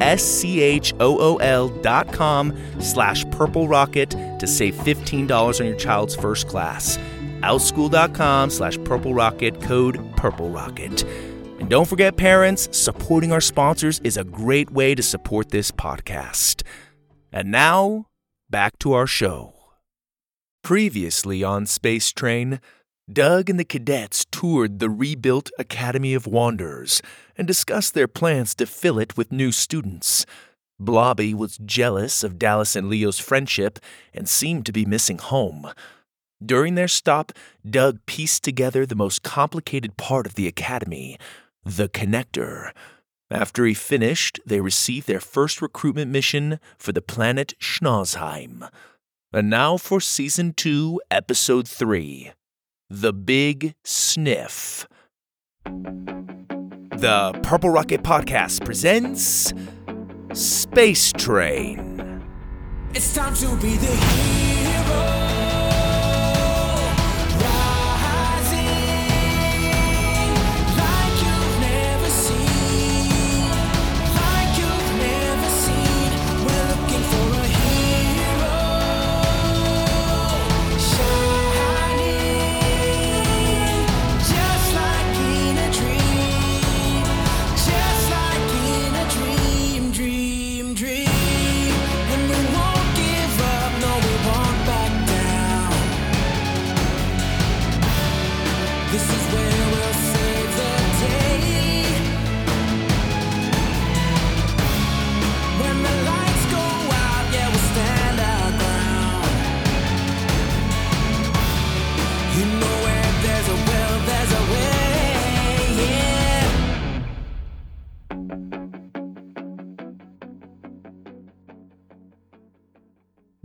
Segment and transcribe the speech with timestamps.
[0.00, 6.98] S-C-H-O-O-L dot com slash purple rocket to save $15 on your child's first class.
[7.40, 11.04] Outschool.com slash purple rocket, code purple rocket.
[11.58, 16.62] And don't forget, parents, supporting our sponsors is a great way to support this podcast.
[17.32, 18.06] And now,
[18.48, 19.54] back to our show.
[20.62, 22.60] Previously on Space Train,
[23.12, 27.02] Doug and the cadets toured the rebuilt Academy of Wanderers
[27.36, 30.26] and discussed their plans to fill it with new students.
[30.78, 33.78] Blobby was jealous of Dallas and Leo's friendship
[34.14, 35.72] and seemed to be missing home.
[36.44, 37.32] During their stop,
[37.68, 41.18] Doug pieced together the most complicated part of the academy
[41.64, 42.70] the connector.
[43.30, 48.68] After he finished, they received their first recruitment mission for the planet Schnauzheim.
[49.32, 52.32] And now for Season 2, Episode 3
[52.92, 54.88] The Big Sniff.
[55.64, 59.52] The Purple Rocket Podcast presents
[60.32, 62.20] Space Train.
[62.92, 65.29] It's time to be the hero.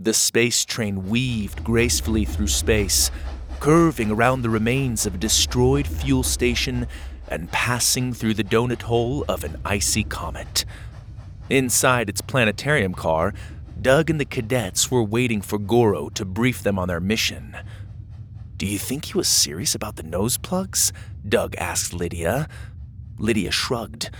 [0.06, 3.10] The space train weaved gracefully through space,
[3.58, 6.86] curving around the remains of a destroyed fuel station
[7.26, 10.64] and passing through the donut hole of an icy comet.
[11.50, 13.34] Inside its planetarium car,
[13.82, 17.56] Doug and the cadets were waiting for Goro to brief them on their mission.
[18.56, 20.92] Do you think he was serious about the nose plugs?
[21.28, 22.46] Doug asked Lydia.
[23.18, 24.10] Lydia shrugged.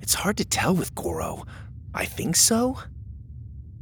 [0.00, 1.44] It's hard to tell with Goro.
[1.92, 2.78] I think so.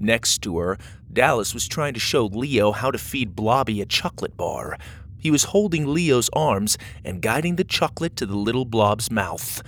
[0.01, 0.79] Next to her,
[1.13, 4.79] Dallas was trying to show Leo how to feed Blobby a chocolate bar.
[5.19, 9.63] He was holding Leo's arms and guiding the chocolate to the little blob's mouth.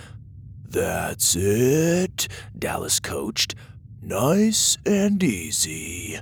[0.66, 3.54] That's it, Dallas coached.
[4.00, 6.18] Nice and easy.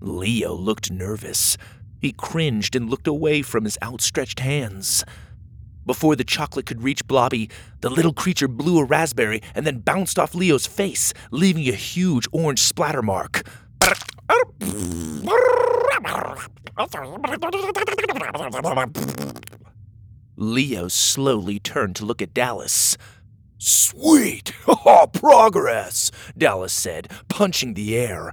[0.00, 1.58] Leo looked nervous.
[2.00, 5.04] He cringed and looked away from his outstretched hands.
[5.88, 7.48] Before the chocolate could reach Blobby,
[7.80, 12.28] the little creature blew a raspberry and then bounced off Leo's face, leaving a huge
[12.30, 13.48] orange splatter mark.
[20.36, 22.98] Leo slowly turned to look at Dallas.
[23.56, 24.52] Sweet!
[25.14, 26.10] Progress!
[26.36, 28.30] Dallas said, punching the air.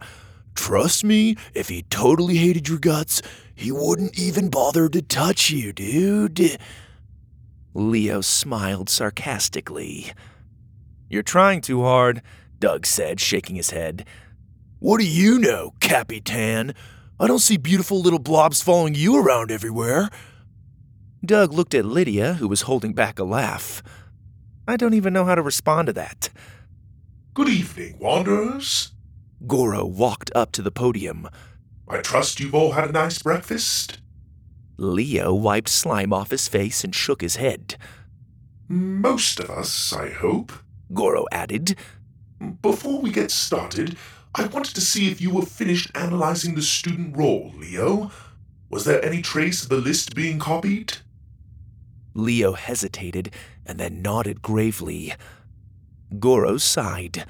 [0.55, 3.21] Trust me, if he totally hated your guts,
[3.55, 6.57] he wouldn't even bother to touch you, dude.
[7.75, 10.13] Leo smiled sarcastically.
[11.09, 12.21] You're trying too hard,
[12.57, 14.07] Doug said, shaking his head.
[14.79, 16.73] What do you know, Capitan?
[17.19, 20.09] I don't see beautiful little blobs following you around everywhere.
[21.25, 23.83] Doug looked at Lydia, who was holding back a laugh.
[24.65, 26.29] I don't even know how to respond to that.
[27.33, 28.93] Good evening, Wanderers.
[29.45, 31.27] Goro walked up to the podium.
[31.89, 33.99] I trust you've all had a nice breakfast.
[34.77, 37.77] Leo wiped slime off his face and shook his head.
[38.67, 40.51] Most of us, I hope.
[40.93, 41.75] Goro added.
[42.61, 43.97] Before we get started,
[44.33, 48.11] I wanted to see if you were finished analyzing the student roll, Leo.
[48.69, 50.97] Was there any trace of the list being copied?
[52.13, 53.31] Leo hesitated
[53.65, 55.13] and then nodded gravely.
[56.19, 57.25] Goro sighed.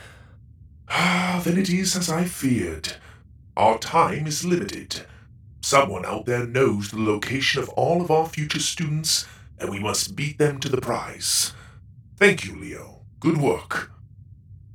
[0.90, 2.94] Ah, then it is as I feared.
[3.58, 5.06] Our time is limited.
[5.66, 9.26] Someone out there knows the location of all of our future students,
[9.58, 11.54] and we must beat them to the prize.
[12.18, 13.02] Thank you, Leo.
[13.20, 13.90] Good work.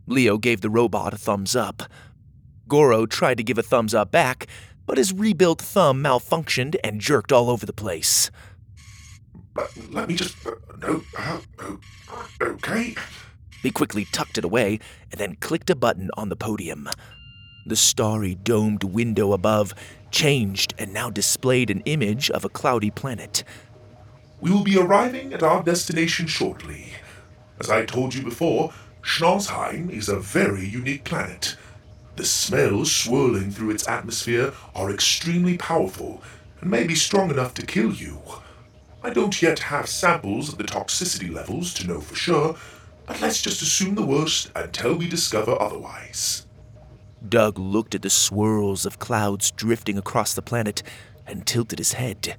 [0.08, 1.84] Leo gave the robot a thumbs up.
[2.66, 4.48] Goro tried to give a thumbs up back,
[4.84, 8.32] but his rebuilt thumb malfunctioned and jerked all over the place.
[9.56, 10.44] Uh, let me just.
[10.44, 11.02] Uh, no.
[11.16, 11.38] Uh,
[12.42, 12.96] okay.
[13.62, 14.80] He quickly tucked it away
[15.12, 16.88] and then clicked a button on the podium.
[17.64, 19.72] The starry domed window above
[20.10, 23.44] changed and now displayed an image of a cloudy planet.
[24.40, 26.94] We will be arriving at our destination shortly.
[27.58, 28.72] As I told you before,
[29.02, 31.56] Schnauzheim is a very unique planet.
[32.16, 36.22] The smells swirling through its atmosphere are extremely powerful
[36.60, 38.20] and may be strong enough to kill you.
[39.02, 42.56] I don't yet have samples of the toxicity levels to know for sure,
[43.06, 46.46] but let's just assume the worst until we discover otherwise.
[47.28, 50.82] Doug looked at the swirls of clouds drifting across the planet
[51.26, 52.36] and tilted his head.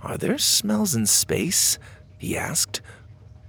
[0.00, 1.78] Are there smells in space?
[2.16, 2.80] he asked.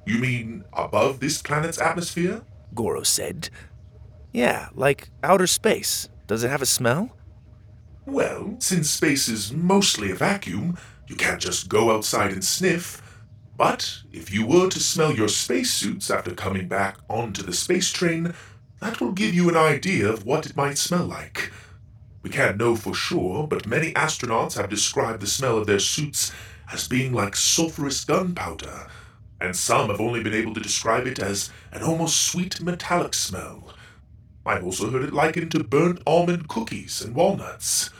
[0.06, 2.42] You mean above this planet's atmosphere?
[2.74, 3.50] Goro said.
[4.34, 6.10] Yeah, like outer space.
[6.28, 7.16] Does it have a smell?
[8.06, 10.78] Well, since space is mostly a vacuum,
[11.08, 13.02] you can't just go outside and sniff.
[13.58, 18.34] But if you were to smell your spacesuits after coming back onto the space train,
[18.82, 21.52] that will give you an idea of what it might smell like.
[22.24, 26.32] We can't know for sure, but many astronauts have described the smell of their suits
[26.74, 28.88] as being like sulfurous gunpowder,
[29.40, 33.74] and some have only been able to describe it as an almost sweet metallic smell.
[34.46, 37.92] I've also heard it likened to burnt almond cookies and walnuts.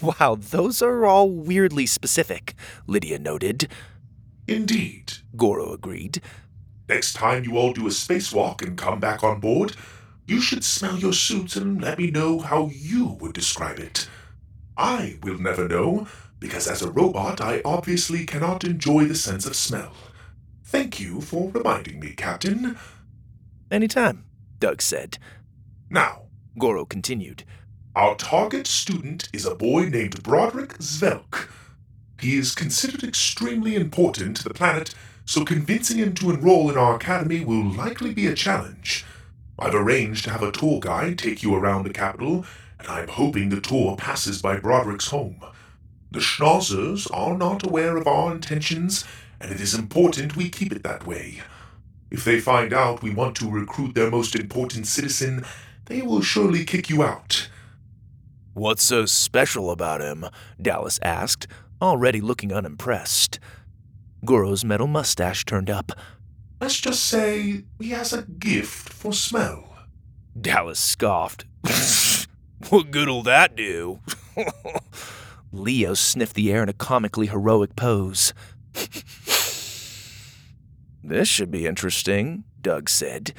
[0.00, 2.54] Wow, those are all weirdly specific,
[2.86, 3.68] Lydia noted.
[4.46, 5.14] Indeed.
[5.36, 6.20] Goro agreed.
[6.88, 9.76] Next time you all do a spacewalk and come back on board,
[10.26, 14.08] you should smell your suits and let me know how you would describe it.
[14.76, 16.06] I will never know,
[16.38, 19.92] because as a robot, I obviously cannot enjoy the sense of smell.
[20.64, 22.76] Thank you for reminding me, Captain.
[23.70, 24.24] Anytime,
[24.58, 25.18] Doug said.
[25.90, 26.22] Now,
[26.58, 27.44] Goro continued.
[27.94, 31.48] our target student is a boy named Broderick Zvelk.
[32.20, 36.96] He is considered extremely important to the planet, so convincing him to enroll in our
[36.96, 39.04] academy will likely be a challenge.
[39.58, 42.44] I've arranged to have a tour guide take you around the capital,
[42.78, 45.40] and I'm hoping the tour passes by Broderick's home.
[46.10, 49.04] The Schnauzers are not aware of our intentions,
[49.40, 51.40] and it is important we keep it that way.
[52.10, 55.46] If they find out we want to recruit their most important citizen,
[55.86, 57.48] they will surely kick you out.
[58.54, 60.26] What's so special about him?
[60.60, 61.46] Dallas asked,
[61.80, 63.40] already looking unimpressed.
[64.24, 65.92] Goro's metal mustache turned up.
[66.60, 69.76] Let's just say he has a gift for smell.
[70.40, 71.44] Dallas scoffed.
[72.68, 74.00] what good'll that do?
[75.52, 78.32] Leo sniffed the air in a comically heroic pose.
[81.02, 83.34] this should be interesting, Doug said.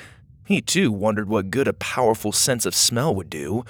[0.45, 3.63] He too wondered what good a powerful sense of smell would do,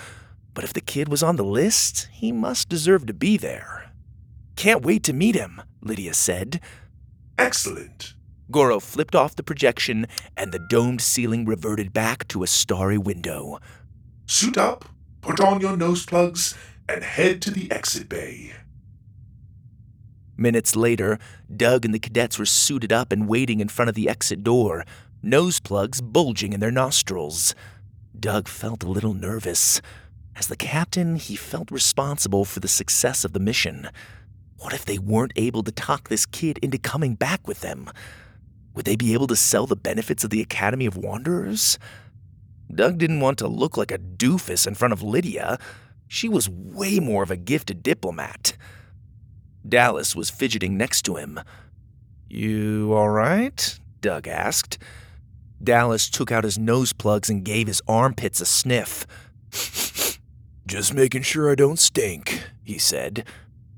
[0.53, 3.91] but if the kid was on the list, he must deserve to be there.
[4.55, 6.59] Can't wait to meet him, Lydia said.
[7.37, 8.13] Excellent.
[8.51, 10.05] Goro flipped off the projection,
[10.37, 13.59] and the domed ceiling reverted back to a starry window.
[14.25, 14.85] Suit up,
[15.21, 16.55] put on your nose plugs,
[16.87, 18.53] and head to the exit bay.
[20.35, 21.19] Minutes later,
[21.55, 24.83] Doug and the cadets were suited up and waiting in front of the exit door,
[25.21, 27.55] nose plugs bulging in their nostrils.
[28.19, 29.81] Doug felt a little nervous.
[30.35, 33.89] As the captain, he felt responsible for the success of the mission.
[34.63, 37.89] What if they weren't able to talk this kid into coming back with them?
[38.73, 41.77] Would they be able to sell the benefits of the Academy of Wanderers?
[42.73, 45.59] Doug didn't want to look like a doofus in front of Lydia.
[46.07, 48.55] She was way more of a gifted diplomat.
[49.67, 51.41] Dallas was fidgeting next to him.
[52.29, 53.77] You all right?
[53.99, 54.77] Doug asked.
[55.61, 59.05] Dallas took out his nose plugs and gave his armpits a sniff.
[60.65, 63.25] Just making sure I don't stink, he said.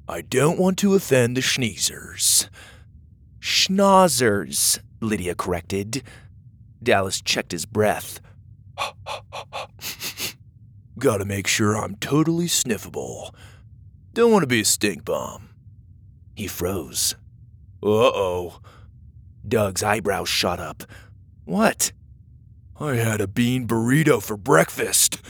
[0.08, 2.48] I don't want to offend the schneezers.
[3.40, 6.04] Schnauzers, Lydia corrected.
[6.82, 8.20] Dallas checked his breath.
[11.00, 13.34] Gotta make sure I'm totally sniffable.
[14.14, 15.50] Don't want to be a stink bomb.
[16.36, 17.16] He froze.
[17.84, 18.60] Uh oh.
[19.48, 20.84] Doug's eyebrows shot up.
[21.46, 21.92] What?
[22.80, 25.22] I had a bean burrito for breakfast.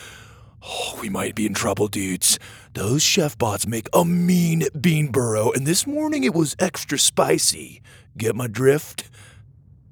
[0.64, 2.40] Oh, we might be in trouble, dudes.
[2.76, 7.82] Those chef bots make a mean bean burro, and this morning it was extra spicy.
[8.18, 9.10] Get my drift?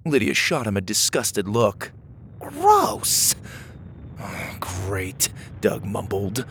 [0.06, 1.94] Lydia shot him a disgusted look.
[2.42, 3.36] Gross!
[4.60, 5.30] Great,
[5.62, 6.46] Doug mumbled.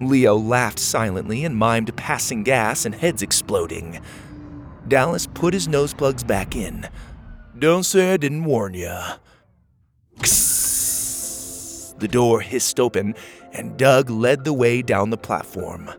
[0.00, 4.00] Leo laughed silently and mimed passing gas and heads exploding.
[4.86, 6.88] Dallas put his nose plugs back in.
[7.58, 9.16] Don't say I didn't warn ya.
[11.98, 13.16] The door hissed open,
[13.52, 15.90] and Doug led the way down the platform.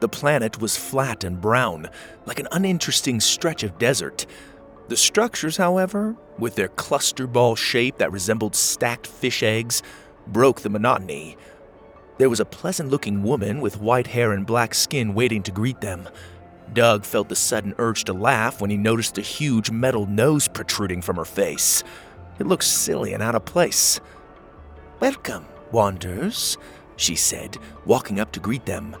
[0.00, 1.88] The planet was flat and brown,
[2.26, 4.26] like an uninteresting stretch of desert.
[4.88, 9.82] The structures, however, with their cluster ball shape that resembled stacked fish eggs,
[10.26, 11.36] broke the monotony.
[12.18, 15.80] There was a pleasant looking woman with white hair and black skin waiting to greet
[15.80, 16.08] them.
[16.72, 21.02] Doug felt the sudden urge to laugh when he noticed a huge metal nose protruding
[21.02, 21.82] from her face.
[22.38, 24.00] It looked silly and out of place.
[25.00, 26.56] Welcome, Wanderers,
[26.94, 28.94] she said, walking up to greet them.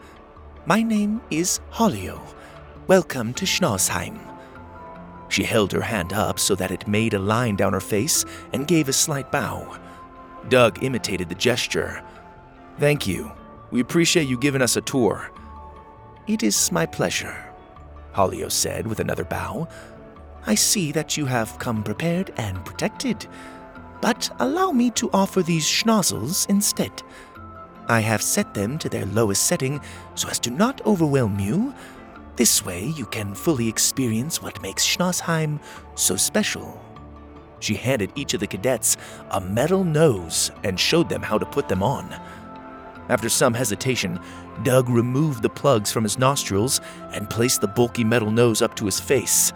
[0.66, 2.20] My name is Hollio.
[2.88, 4.18] Welcome to Schnauzheim.
[5.28, 8.66] She held her hand up so that it made a line down her face and
[8.66, 9.78] gave a slight bow.
[10.48, 12.02] Doug imitated the gesture.
[12.80, 13.30] Thank you.
[13.70, 15.30] We appreciate you giving us a tour.
[16.26, 17.36] It is my pleasure,
[18.14, 19.68] Hollio said with another bow.
[20.44, 23.28] I see that you have come prepared and protected,
[24.04, 26.92] but allow me to offer these schnozzles instead.
[27.88, 29.80] I have set them to their lowest setting
[30.14, 31.72] so as to not overwhelm you.
[32.36, 35.58] This way, you can fully experience what makes Schnauzheim
[35.94, 36.78] so special.
[37.60, 38.98] She handed each of the cadets
[39.30, 42.14] a metal nose and showed them how to put them on.
[43.08, 44.20] After some hesitation,
[44.64, 46.82] Doug removed the plugs from his nostrils
[47.14, 49.50] and placed the bulky metal nose up to his face.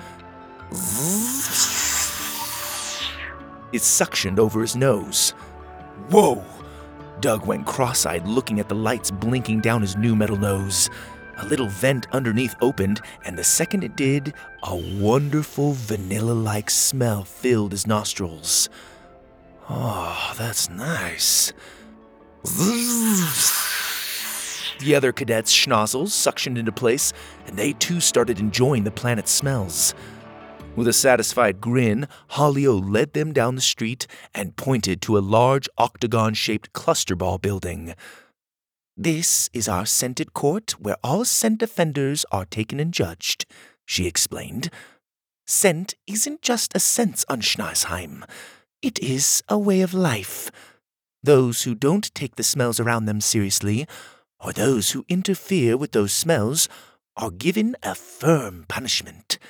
[3.72, 5.30] It suctioned over his nose.
[6.10, 6.44] Whoa!
[7.20, 10.88] Doug went cross eyed, looking at the lights blinking down his new metal nose.
[11.38, 17.24] A little vent underneath opened, and the second it did, a wonderful vanilla like smell
[17.24, 18.68] filled his nostrils.
[19.68, 21.52] Oh, that's nice.
[24.80, 27.12] The other cadets' schnozzles suctioned into place,
[27.46, 29.94] and they too started enjoying the planet's smells.
[30.78, 35.68] With a satisfied grin, Hollio led them down the street and pointed to a large
[35.76, 37.96] octagon shaped cluster ball building.
[38.96, 43.44] This is our scented court where all scent offenders are taken and judged,
[43.86, 44.70] she explained.
[45.48, 48.22] Scent isn't just a sense on Schnauzheim,
[48.80, 50.48] it is a way of life.
[51.24, 53.88] Those who don't take the smells around them seriously,
[54.38, 56.68] or those who interfere with those smells,
[57.16, 59.40] are given a firm punishment.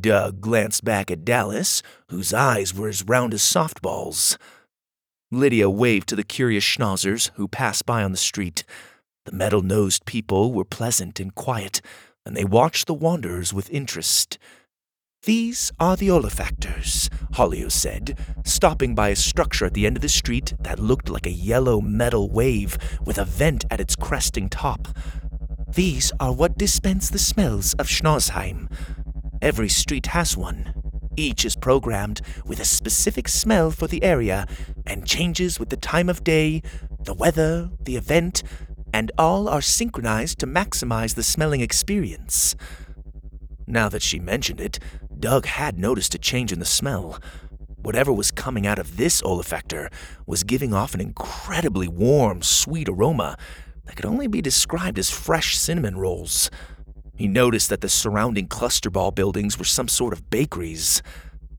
[0.00, 4.36] Doug glanced back at Dallas, whose eyes were as round as softballs.
[5.30, 8.64] Lydia waved to the curious schnauzers who passed by on the street.
[9.24, 11.80] The metal nosed people were pleasant and quiet,
[12.24, 14.38] and they watched the wanderers with interest.
[15.24, 20.08] These are the olfactors, Hollio said, stopping by a structure at the end of the
[20.10, 24.88] street that looked like a yellow metal wave with a vent at its cresting top.
[25.74, 28.68] These are what dispense the smells of Schnauzheim.
[29.44, 30.72] Every street has one.
[31.18, 34.46] Each is programmed with a specific smell for the area
[34.86, 36.62] and changes with the time of day,
[36.98, 38.42] the weather, the event,
[38.94, 42.56] and all are synchronized to maximize the smelling experience.
[43.66, 44.78] Now that she mentioned it,
[45.20, 47.20] Doug had noticed a change in the smell.
[47.76, 49.92] Whatever was coming out of this olfactor
[50.26, 53.36] was giving off an incredibly warm, sweet aroma
[53.84, 56.50] that could only be described as fresh cinnamon rolls.
[57.16, 61.02] He noticed that the surrounding cluster ball buildings were some sort of bakeries.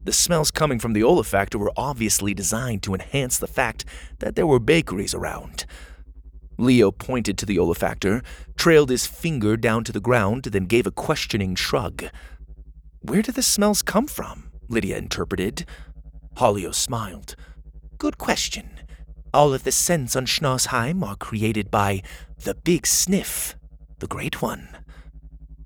[0.04, 3.86] The smells coming from the olfactor were obviously designed to enhance the fact
[4.20, 5.66] that there were bakeries around.
[6.58, 8.24] Leo pointed to the olfactor,
[8.58, 12.06] trailed his finger down to the ground, then gave a questioning shrug.
[13.02, 14.52] Where do the smells come from?
[14.68, 15.66] Lydia interpreted.
[16.38, 17.36] Holio smiled.
[17.98, 18.70] Good question.
[19.34, 22.02] All of the scents on Schnauzheim are created by
[22.44, 23.56] the Big Sniff,
[24.00, 24.70] the Great One.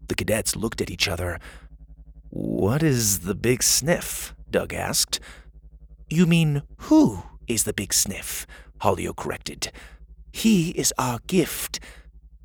[0.10, 1.40] The cadets looked at each other.
[2.30, 4.36] What is the Big Sniff?
[4.50, 5.20] Doug asked.
[6.10, 8.46] You mean who is the Big Sniff?
[8.82, 9.72] Holio corrected.
[10.32, 11.80] He is our gift.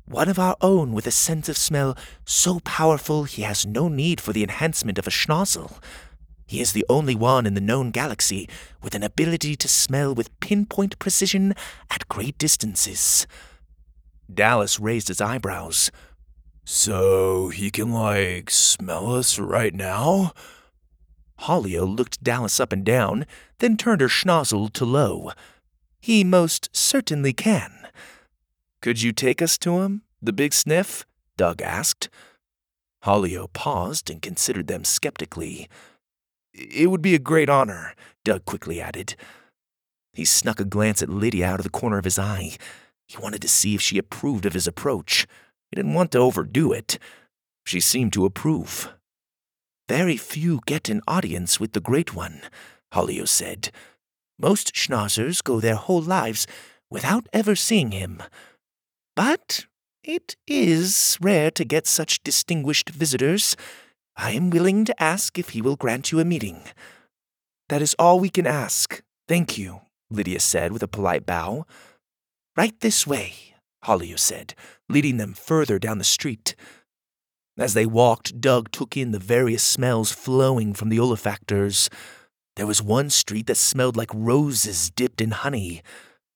[0.05, 4.21] One of our own with a sense of smell so powerful he has no need
[4.21, 5.79] for the enhancement of a schnozzle.
[6.45, 8.47] He is the only one in the known galaxy
[8.83, 11.55] with an ability to smell with pinpoint precision
[11.89, 13.25] at great distances.
[14.31, 15.89] Dallas raised his eyebrows.
[16.65, 20.33] So he can, like, smell us right now?
[21.41, 23.27] Holio looked Dallas up and down,
[23.59, 25.31] then turned her schnozzle to low.
[26.01, 27.87] He most certainly can.
[28.81, 31.05] Could you take us to him, the big sniff?
[31.37, 32.09] Doug asked.
[33.03, 35.69] Holio paused and considered them skeptically.
[36.53, 37.93] It would be a great honor,
[38.23, 39.15] Doug quickly added.
[40.13, 42.57] He snuck a glance at Lydia out of the corner of his eye.
[43.07, 45.27] He wanted to see if she approved of his approach.
[45.75, 46.97] He didn't want to overdo it.
[47.65, 48.93] She seemed to approve.
[49.89, 52.39] Very few get an audience with the Great One,
[52.93, 53.71] Holio said.
[54.39, 56.47] Most schnauzers go their whole lives
[56.89, 58.23] without ever seeing him.
[59.17, 59.65] But
[60.01, 63.57] it is rare to get such distinguished visitors.
[64.15, 66.61] I am willing to ask if he will grant you a meeting.
[67.67, 69.01] That is all we can ask.
[69.27, 71.65] Thank you, Lydia said with a polite bow.
[72.55, 73.54] Right this way,
[73.85, 74.53] Holio said,
[74.89, 76.55] leading them further down the street.
[77.57, 81.89] As they walked, Doug took in the various smells flowing from the olfactors.
[82.55, 85.81] There was one street that smelled like roses dipped in honey.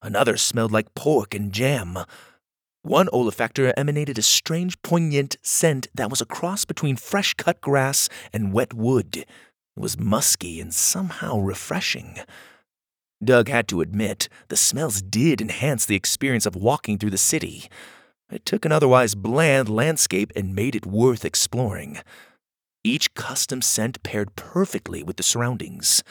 [0.01, 1.97] Another smelled like pork and jam.
[2.83, 8.07] One olfactor emanated a strange, poignant scent that was a cross between fresh cut grass
[8.31, 9.17] and wet wood.
[9.17, 9.27] It
[9.75, 12.19] was musky and somehow refreshing.
[13.23, 17.69] Doug had to admit, the smells did enhance the experience of walking through the city.
[18.31, 21.97] It took an otherwise bland landscape and made it worth exploring.
[22.83, 26.03] Each custom scent paired perfectly with the surroundings.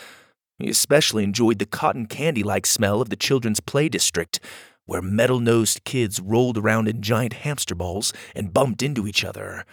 [0.58, 4.40] He especially enjoyed the cotton candy like smell of the children's play district,
[4.84, 9.64] where metal nosed kids rolled around in giant hamster balls and bumped into each other.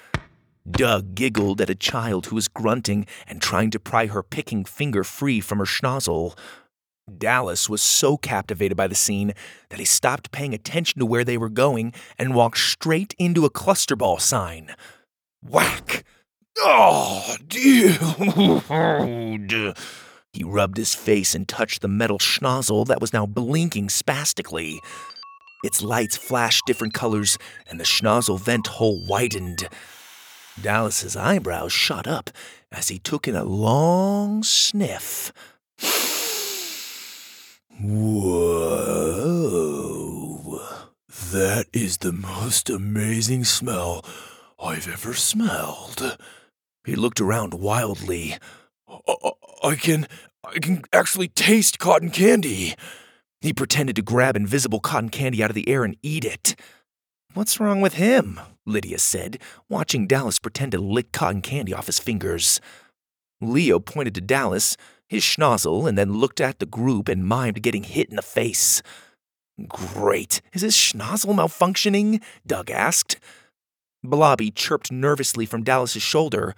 [0.69, 5.03] Doug giggled at a child who was grunting and trying to pry her picking finger
[5.03, 6.37] free from her schnozzle.
[7.17, 9.33] Dallas was so captivated by the scene
[9.69, 13.49] that he stopped paying attention to where they were going and walked straight into a
[13.49, 14.75] cluster ball sign.
[15.43, 16.03] Whack!
[16.59, 17.97] Oh, dude!
[20.33, 24.81] He rubbed his face and touched the metal schnozzle that was now blinking spastically.
[25.63, 27.37] Its lights flashed different colors,
[27.69, 29.67] and the schnozzle vent hole widened.
[30.61, 32.29] Dallas's eyebrows shot up
[32.71, 35.31] as he took in a long sniff.
[37.87, 39.45] Whoa!
[41.31, 44.03] That is the most amazing smell
[44.59, 46.17] I've ever smelled.
[46.83, 48.37] He looked around wildly.
[48.89, 49.31] I,
[49.63, 50.07] I can,
[50.43, 52.73] I can actually taste cotton candy.
[53.41, 56.55] He pretended to grab invisible cotton candy out of the air and eat it.
[57.35, 58.39] What's wrong with him?
[58.65, 59.37] Lydia said,
[59.69, 62.59] watching Dallas pretend to lick cotton candy off his fingers.
[63.41, 64.75] Leo pointed to Dallas,
[65.15, 68.81] his schnozzle, and then looked at the group and mimed getting hit in the face.
[69.67, 70.41] Great.
[70.53, 72.21] Is his schnozzle malfunctioning?
[72.45, 73.17] Doug asked.
[74.03, 76.53] Blobby chirped nervously from Dallas's shoulder.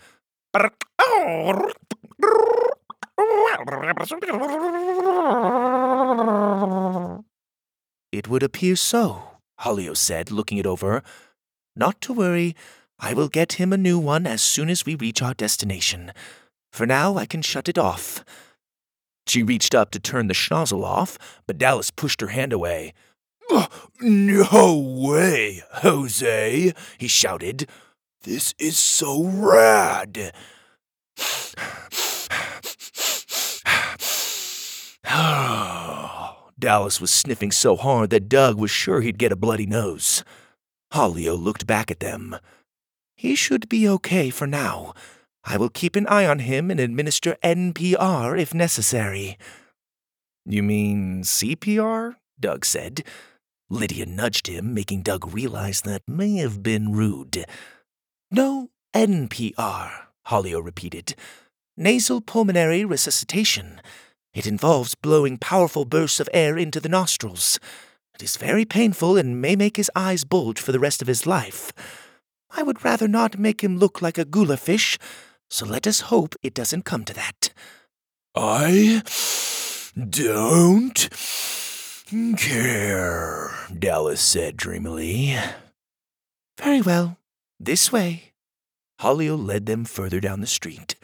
[8.11, 9.23] It would appear so,
[9.61, 11.03] Holio said, looking it over.
[11.75, 12.55] Not to worry.
[12.99, 16.11] I will get him a new one as soon as we reach our destination.
[16.71, 18.25] For now, I can shut it off.
[19.27, 22.93] She reached up to turn the schnozzle off, but Dallas pushed her hand away.
[24.01, 27.69] No way, Jose, he shouted.
[28.23, 30.33] This is so rad.
[36.59, 40.23] Dallas was sniffing so hard that Doug was sure he'd get a bloody nose.
[40.93, 42.37] Holio looked back at them.
[43.15, 44.93] He should be okay for now.
[45.49, 49.37] I will keep an eye on him and administer NPR if necessary.
[50.45, 52.15] You mean CPR?
[52.37, 53.05] Doug said.
[53.69, 57.45] Lydia nudged him, making Doug realize that may have been rude.
[58.29, 59.91] No, NPR,
[60.27, 61.15] Holio repeated.
[61.77, 63.81] Nasal pulmonary resuscitation.
[64.33, 67.57] It involves blowing powerful bursts of air into the nostrils.
[68.15, 71.25] It is very painful and may make his eyes bulge for the rest of his
[71.25, 71.71] life.
[72.51, 74.97] I would rather not make him look like a gula fish,
[75.49, 77.49] so let us hope it doesn't come to that.
[78.35, 79.01] I
[80.09, 81.09] don't
[82.37, 85.37] care, Dallas said dreamily.
[86.59, 87.17] Very well.
[87.59, 88.33] This way.
[88.99, 90.95] Hollio led them further down the street.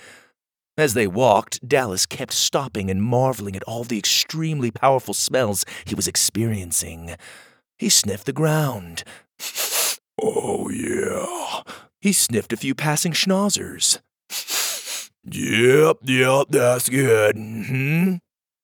[0.78, 5.94] As they walked, Dallas kept stopping and marveling at all the extremely powerful smells he
[5.94, 7.16] was experiencing.
[7.78, 9.04] He sniffed the ground.
[10.22, 11.62] Oh, yeah.
[12.02, 14.00] He sniffed a few passing schnauzers.
[15.26, 17.36] Yep, yep, that's good.
[17.38, 18.16] hmm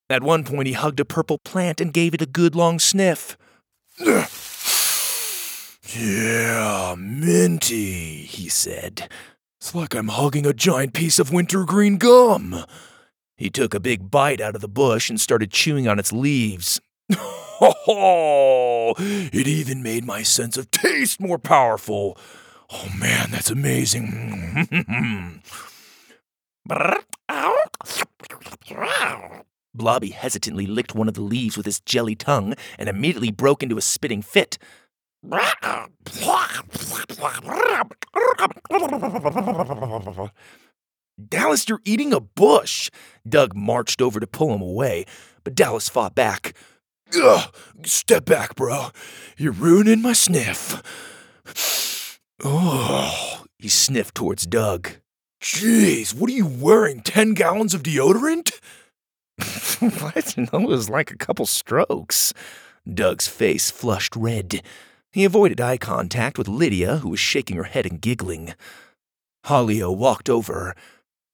[0.10, 3.38] At one point, he hugged a purple plant and gave it a good long sniff.
[5.92, 9.10] Yeah, minty, he said.
[9.60, 12.64] It's like I'm hugging a giant piece of wintergreen gum.
[13.38, 16.80] He took a big bite out of the bush and started chewing on its leaves.
[17.62, 22.18] It even made my sense of taste more powerful.
[22.72, 25.42] Oh man, that's amazing.
[29.74, 33.78] Blobby hesitantly licked one of the leaves with his jelly tongue and immediately broke into
[33.78, 34.58] a spitting fit.
[41.28, 42.90] Dallas, you're eating a bush.
[43.28, 45.06] Doug marched over to pull him away,
[45.44, 46.54] but Dallas fought back.
[47.16, 47.54] Ugh,
[47.84, 48.90] step back, bro.
[49.38, 50.82] You're ruining my sniff.
[52.44, 54.92] Oh, he sniffed towards Doug.
[55.42, 57.02] Jeez, what are you wearing?
[57.02, 58.60] Ten gallons of deodorant?
[60.02, 60.38] what?
[60.38, 62.34] No, it was like a couple strokes.
[62.92, 64.62] Doug's face flushed red.
[65.12, 68.54] He avoided eye contact with Lydia, who was shaking her head and giggling.
[69.46, 70.76] Holio walked over.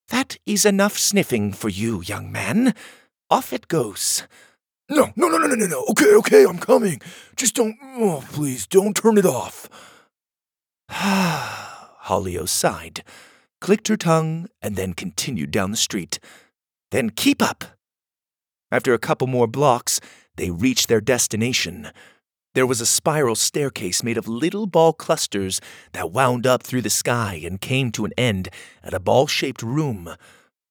[0.09, 2.73] That is enough sniffing for you, young man.
[3.29, 4.23] Off it goes.
[4.89, 5.85] No, no, no, no, no, no, no.
[5.89, 7.01] Okay, okay, I'm coming.
[7.35, 7.75] Just don't.
[7.81, 9.67] Oh, please, don't turn it off.
[10.89, 13.03] Holio sighed,
[13.61, 16.19] clicked her tongue, and then continued down the street.
[16.91, 17.63] Then keep up.
[18.71, 19.99] After a couple more blocks,
[20.37, 21.91] they reached their destination.
[22.55, 25.59] There was a spiral staircase made of little ball clusters
[25.91, 28.49] that wound up through the sky and came to an end
[28.83, 30.15] at a ball shaped room.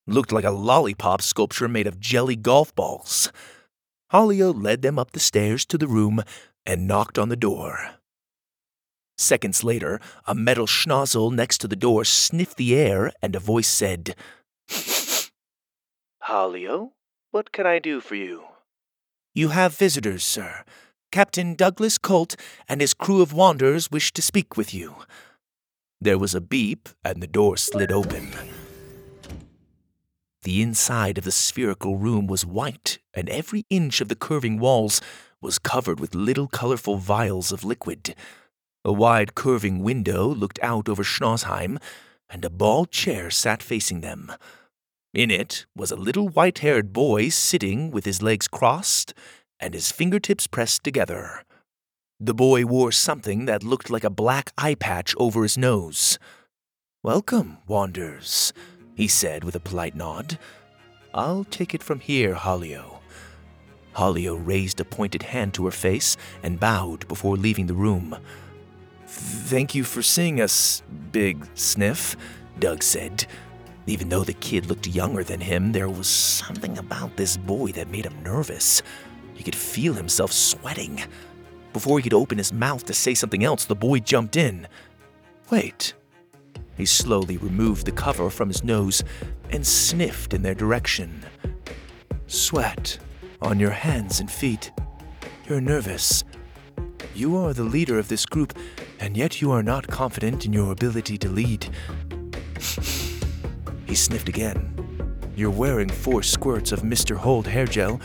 [0.07, 3.31] Looked like a lollipop sculpture made of jelly golf balls.
[4.12, 6.22] Holio led them up the stairs to the room
[6.64, 7.96] and knocked on the door.
[9.16, 13.68] Seconds later, a metal schnozzle next to the door sniffed the air and a voice
[13.68, 14.16] said,
[16.24, 16.92] Holio,
[17.31, 18.44] what can I do for you?
[19.35, 20.64] You have visitors, sir.
[21.12, 22.35] Captain Douglas Colt
[22.68, 24.96] and his crew of wanderers wish to speak with you.
[26.00, 28.33] There was a beep, and the door slid open.
[30.42, 35.00] The inside of the spherical room was white, and every inch of the curving walls
[35.40, 38.14] was covered with little colorful vials of liquid.
[38.84, 41.78] A wide curving window looked out over Schnauzheim,
[42.28, 44.30] and a bald chair sat facing them.
[45.14, 49.14] In it was a little white haired boy sitting with his legs crossed
[49.60, 51.44] and his fingertips pressed together.
[52.20, 56.18] The boy wore something that looked like a black eye patch over his nose.
[57.02, 58.52] Welcome, Wanders,
[58.94, 60.38] he said with a polite nod.
[61.14, 62.98] I'll take it from here, Holio.
[63.96, 68.16] Holio raised a pointed hand to her face and bowed before leaving the room.
[69.16, 72.16] Thank you for seeing us, Big Sniff,
[72.59, 73.27] Doug said.
[73.87, 77.90] Even though the kid looked younger than him, there was something about this boy that
[77.90, 78.83] made him nervous.
[79.35, 81.00] He could feel himself sweating.
[81.72, 84.66] Before he could open his mouth to say something else, the boy jumped in.
[85.48, 85.94] Wait.
[86.77, 89.05] He slowly removed the cover from his nose
[89.50, 91.24] and sniffed in their direction.
[92.27, 92.98] Sweat
[93.40, 94.72] on your hands and feet.
[95.48, 96.24] You're nervous.
[97.14, 98.56] You are the leader of this group,
[98.98, 101.68] and yet you are not confident in your ability to lead.
[103.87, 104.70] he sniffed again.
[105.37, 107.16] You're wearing four squirts of Mr.
[107.16, 108.00] Hold hair gel,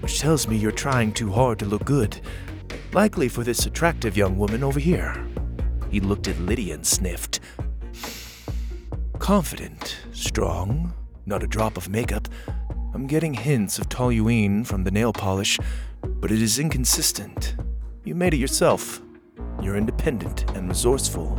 [0.00, 2.20] which tells me you're trying too hard to look good.
[2.92, 5.24] Likely for this attractive young woman over here.
[5.90, 7.40] He looked at Lydia and sniffed.
[9.18, 10.92] Confident, strong,
[11.26, 12.28] not a drop of makeup.
[12.94, 15.58] I'm getting hints of toluene from the nail polish,
[16.02, 17.54] but it is inconsistent.
[18.04, 19.00] You made it yourself.
[19.62, 21.38] You're independent and resourceful.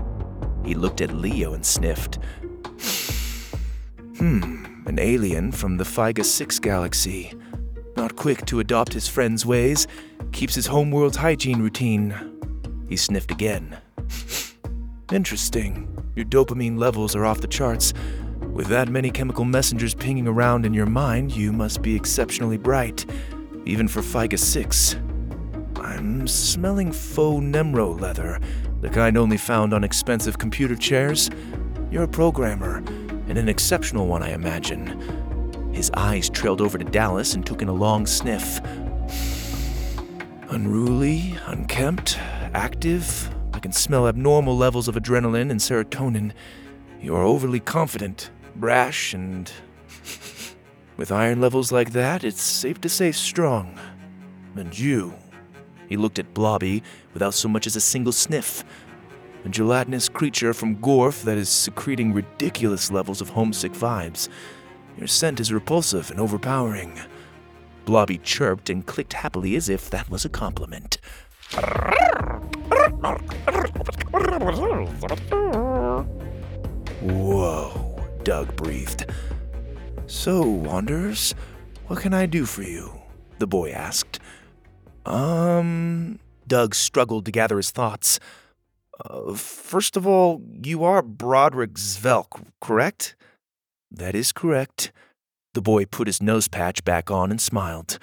[0.64, 2.20] He looked at Leo and sniffed.
[4.18, 7.34] Hmm, an alien from the Figa 6 galaxy.
[7.98, 9.88] Not quick to adopt his friend's ways,
[10.32, 12.16] keeps his homeworld's hygiene routine.
[12.88, 13.78] He sniffed again.
[15.12, 15.90] Interesting.
[16.16, 17.94] Your dopamine levels are off the charts.
[18.40, 23.06] With that many chemical messengers pinging around in your mind, you must be exceptionally bright,
[23.66, 24.96] even for Figa 6.
[25.84, 28.40] I'm smelling faux Nemro leather,
[28.80, 31.30] the kind only found on expensive computer chairs.
[31.92, 32.78] You're a programmer,
[33.28, 35.74] and an exceptional one, I imagine.
[35.74, 38.62] His eyes trailed over to Dallas and took in a long sniff.
[40.50, 42.18] Unruly, unkempt,
[42.54, 43.30] active.
[43.54, 46.32] I can smell abnormal levels of adrenaline and serotonin.
[47.02, 49.52] You are overly confident, brash, and.
[50.98, 53.78] With iron levels like that, it's safe to say strong.
[54.56, 55.16] And you.
[55.90, 58.64] He looked at Blobby without so much as a single sniff.
[59.46, 64.30] A gelatinous creature from Gorf that is secreting ridiculous levels of homesick vibes.
[64.98, 67.00] Your scent is repulsive and overpowering.
[67.86, 70.98] Blobby chirped and clicked happily as if that was a compliment.
[77.02, 79.12] Whoa, Doug breathed.
[80.08, 81.36] So, Wanderers,
[81.88, 83.02] what can I do for you?
[83.40, 84.20] The boy asked.
[85.06, 88.20] Um, Doug struggled to gather his thoughts.
[89.04, 93.16] Uh, first of all, you are Broderick Zvelk, correct?
[93.92, 94.92] That is correct.
[95.54, 98.00] The boy put his nose patch back on and smiled.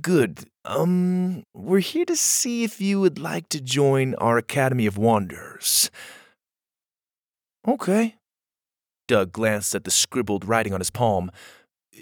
[0.00, 0.44] Good.
[0.64, 5.90] Um, we're here to see if you would like to join our Academy of Wanderers.
[7.66, 8.16] Okay.
[9.08, 11.30] Doug glanced at the scribbled writing on his palm.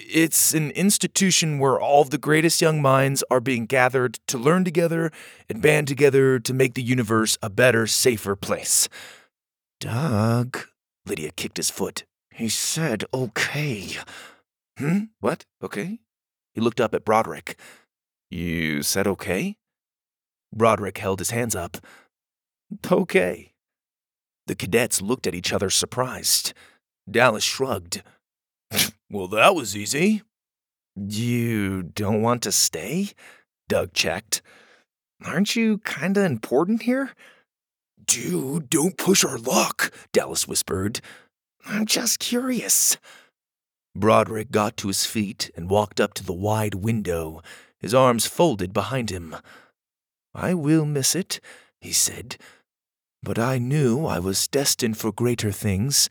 [0.00, 4.62] It's an institution where all of the greatest young minds are being gathered to learn
[4.64, 5.10] together
[5.48, 8.88] and band together to make the universe a better, safer place.
[9.80, 10.60] Doug,
[11.04, 12.04] Lydia kicked his foot.
[12.32, 13.88] He said okay.
[14.78, 15.06] Hmm?
[15.18, 15.44] What?
[15.64, 15.98] Okay?
[16.54, 17.58] He looked up at Broderick.
[18.30, 19.56] You said okay?
[20.54, 21.76] Broderick held his hands up.
[22.88, 23.52] Okay.
[24.46, 26.52] The cadets looked at each other surprised.
[27.10, 28.02] Dallas shrugged.
[29.10, 30.22] Well, that was easy.
[30.96, 33.10] You don't want to stay?
[33.68, 34.42] Doug checked.
[35.24, 37.12] Aren't you kinda important here?
[38.04, 41.00] Dude, don't push our luck, Dallas whispered.
[41.66, 42.96] I'm just curious.
[43.94, 47.42] Broderick got to his feet and walked up to the wide window,
[47.78, 49.36] his arms folded behind him.
[50.34, 51.40] I will miss it,
[51.80, 52.36] he said,
[53.22, 56.08] but I knew I was destined for greater things.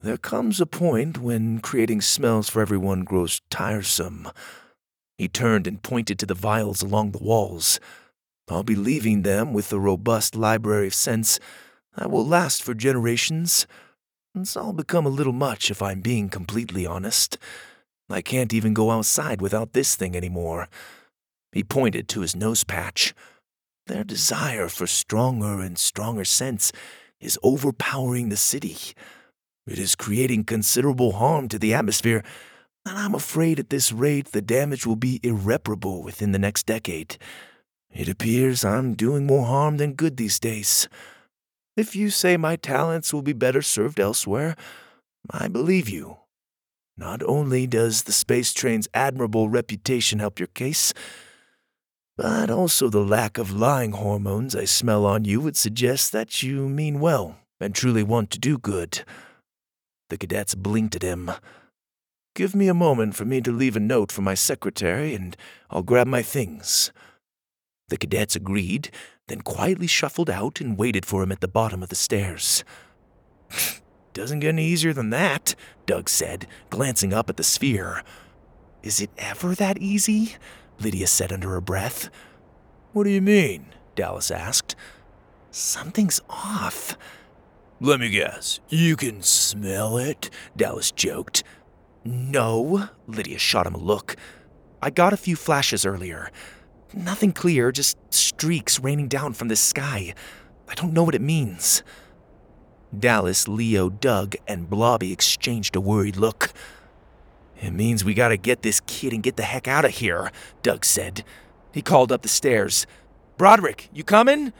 [0.00, 4.28] There comes a point when creating smells for everyone grows tiresome.
[5.16, 7.80] He turned and pointed to the vials along the walls.
[8.48, 11.40] I'll be leaving them with a robust library of scents
[11.96, 13.66] that will last for generations.
[14.34, 17.38] It's all become a little much if I'm being completely honest.
[18.08, 20.68] I can't even go outside without this thing anymore.
[21.52, 23.14] He pointed to his nose patch.
[23.86, 26.70] Their desire for stronger and stronger scents
[27.18, 28.76] is overpowering the city.
[29.66, 32.22] It is creating considerable harm to the atmosphere,
[32.84, 37.18] and I'm afraid at this rate the damage will be irreparable within the next decade.
[37.90, 40.88] It appears I'm doing more harm than good these days.
[41.76, 44.54] If you say my talents will be better served elsewhere,
[45.30, 46.18] I believe you.
[46.96, 50.94] Not only does the space train's admirable reputation help your case,
[52.16, 56.68] but also the lack of lying hormones I smell on you would suggest that you
[56.68, 59.04] mean well and truly want to do good.
[60.08, 61.30] The cadets blinked at him.
[62.34, 65.36] Give me a moment for me to leave a note for my secretary, and
[65.70, 66.92] I'll grab my things.
[67.88, 68.90] The cadets agreed,
[69.28, 72.64] then quietly shuffled out and waited for him at the bottom of the stairs.
[74.12, 75.54] Doesn't get any easier than that,
[75.86, 78.02] Doug said, glancing up at the sphere.
[78.82, 80.36] Is it ever that easy?
[80.78, 82.08] Lydia said under her breath.
[82.92, 83.66] What do you mean?
[83.94, 84.76] Dallas asked.
[85.50, 86.96] Something's off.
[87.80, 88.60] Let me guess.
[88.68, 90.30] You can smell it?
[90.56, 91.44] Dallas joked.
[92.04, 94.16] No, Lydia shot him a look.
[94.80, 96.30] I got a few flashes earlier.
[96.94, 100.14] Nothing clear, just streaks raining down from the sky.
[100.68, 101.82] I don't know what it means.
[102.96, 106.52] Dallas, Leo, Doug, and Blobby exchanged a worried look.
[107.60, 110.30] It means we gotta get this kid and get the heck out of here,
[110.62, 111.24] Doug said.
[111.72, 112.86] He called up the stairs.
[113.36, 114.52] Broderick, you coming?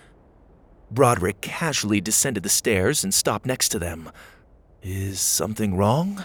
[0.90, 4.10] Broderick casually descended the stairs and stopped next to them.
[4.82, 6.24] Is something wrong?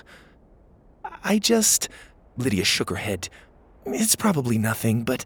[1.24, 1.90] I just.
[2.38, 3.30] Lydia shook her head.
[3.86, 5.26] It's probably nothing, but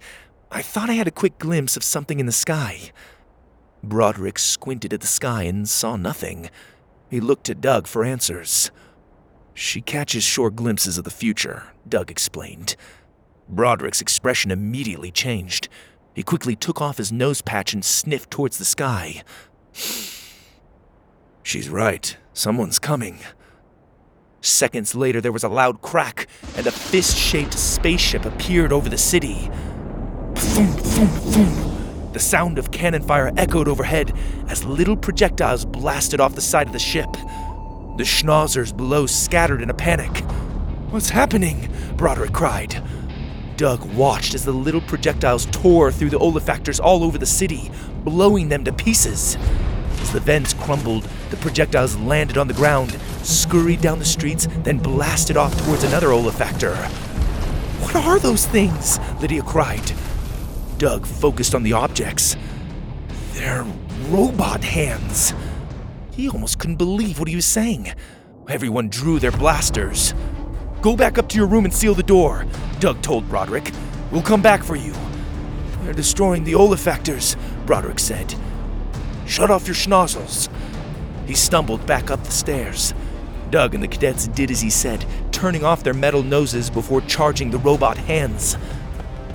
[0.51, 2.91] I thought I had a quick glimpse of something in the sky.
[3.83, 6.49] Broderick squinted at the sky and saw nothing.
[7.09, 8.71] He looked to Doug for answers.
[9.53, 12.75] She catches short glimpses of the future, Doug explained.
[13.47, 15.69] Broderick's expression immediately changed.
[16.15, 19.21] He quickly took off his nose patch and sniffed towards the sky.
[21.43, 22.17] She's right.
[22.33, 23.19] Someone's coming.
[24.39, 28.97] Seconds later, there was a loud crack, and a fist shaped spaceship appeared over the
[28.97, 29.49] city.
[32.13, 34.13] The sound of cannon fire echoed overhead
[34.47, 37.11] as little projectiles blasted off the side of the ship.
[37.97, 40.19] The schnauzers below scattered in a panic.
[40.91, 41.67] What's happening?
[41.97, 42.81] Broderick cried.
[43.57, 47.71] Doug watched as the little projectiles tore through the olfactors all over the city,
[48.03, 49.37] blowing them to pieces.
[50.01, 52.91] As the vents crumbled, the projectiles landed on the ground,
[53.23, 56.75] scurried down the streets, then blasted off towards another olfactor.
[57.81, 58.99] What are those things?
[59.21, 59.91] Lydia cried.
[60.77, 62.35] Doug focused on the objects.
[63.33, 63.65] They're
[64.09, 65.33] robot hands.
[66.11, 67.93] He almost couldn't believe what he was saying.
[68.49, 70.13] Everyone drew their blasters.
[70.85, 72.45] Go back up to your room and seal the door,
[72.79, 73.71] Doug told Broderick.
[74.11, 74.93] We'll come back for you.
[75.81, 78.35] They're destroying the olfactors, Broderick said.
[79.25, 80.47] Shut off your schnozzles.
[81.25, 82.93] He stumbled back up the stairs.
[83.49, 87.49] Doug and the cadets did as he said, turning off their metal noses before charging
[87.49, 88.55] the robot hands.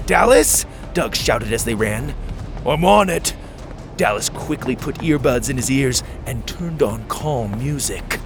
[0.06, 0.66] Dallas?
[0.94, 2.14] Doug shouted as they ran.
[2.64, 3.34] I'm on it.
[3.96, 8.20] Dallas quickly put earbuds in his ears and turned on calm music.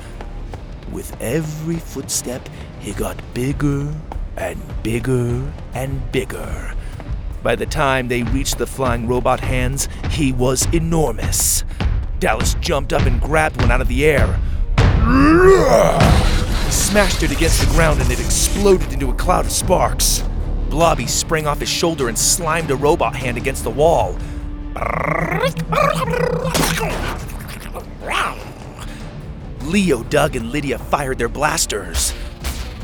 [0.92, 2.48] With every footstep,
[2.84, 3.94] he got bigger
[4.36, 6.74] and bigger and bigger.
[7.42, 11.64] By the time they reached the flying robot hands, he was enormous.
[12.18, 14.38] Dallas jumped up and grabbed one out of the air.
[16.66, 20.22] He smashed it against the ground and it exploded into a cloud of sparks.
[20.68, 24.18] Blobby sprang off his shoulder and slimed a robot hand against the wall.
[29.62, 32.12] Leo, Doug, and Lydia fired their blasters.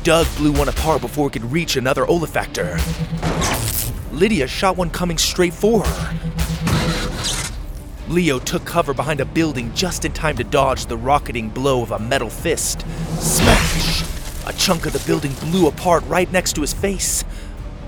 [0.03, 2.79] Doug blew one apart before it could reach another olfactor.
[4.11, 6.17] Lydia shot one coming straight for her.
[8.07, 11.91] Leo took cover behind a building just in time to dodge the rocketing blow of
[11.91, 12.81] a metal fist.
[13.19, 14.01] Smash!
[14.47, 17.23] A chunk of the building blew apart right next to his face.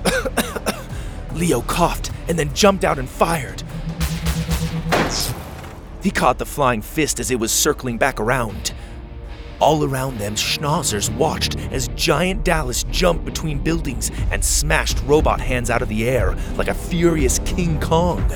[1.34, 3.64] Leo coughed and then jumped out and fired.
[6.04, 8.72] He caught the flying fist as it was circling back around.
[9.64, 15.70] All around them, schnauzers watched as giant Dallas jumped between buildings and smashed robot hands
[15.70, 18.30] out of the air like a furious King Kong.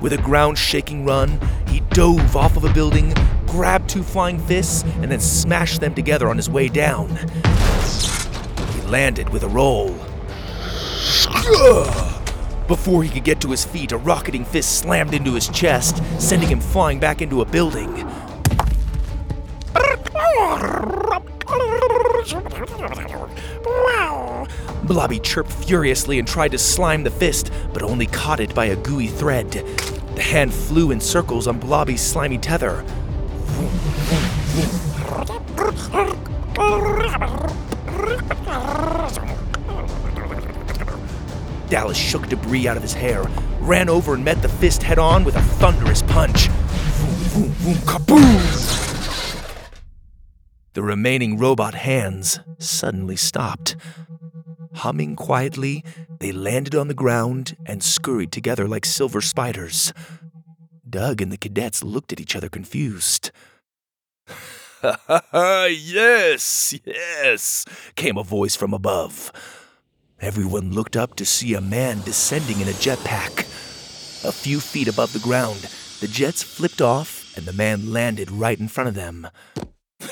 [0.00, 3.12] With a ground shaking run, he dove off of a building,
[3.44, 7.08] grabbed two flying fists, and then smashed them together on his way down.
[8.72, 9.88] He landed with a roll.
[12.68, 16.48] Before he could get to his feet, a rocketing fist slammed into his chest, sending
[16.48, 18.08] him flying back into a building.
[24.84, 28.76] Blobby chirped furiously and tried to slime the fist, but only caught it by a
[28.76, 29.50] gooey thread.
[29.50, 32.84] The hand flew in circles on Blobby's slimy tether.
[41.68, 43.24] Dallas shook debris out of his hair,
[43.60, 46.48] ran over and met the fist head on with a thunderous punch.
[47.86, 48.81] Kaboom!
[50.74, 53.76] The remaining robot hands suddenly stopped.
[54.76, 55.84] Humming quietly,
[56.18, 59.92] they landed on the ground and scurried together like silver spiders.
[60.88, 63.30] Doug and the cadets looked at each other confused.
[65.32, 69.30] yes, yes, came a voice from above.
[70.20, 73.40] Everyone looked up to see a man descending in a jetpack.
[74.24, 75.68] A few feet above the ground,
[76.00, 79.28] the jets flipped off and the man landed right in front of them.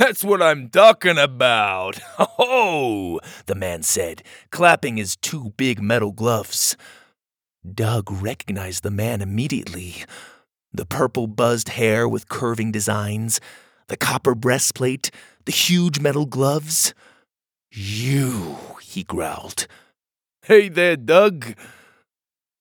[0.00, 2.00] That's what I'm talking about.
[2.42, 6.74] Oh, the man said, clapping his two big metal gloves.
[7.74, 10.04] Doug recognized the man immediately.
[10.72, 13.40] The purple buzzed hair with curving designs,
[13.88, 15.10] the copper breastplate,
[15.44, 16.94] the huge metal gloves.
[17.70, 19.66] You, he growled.
[20.42, 21.54] Hey there, Doug.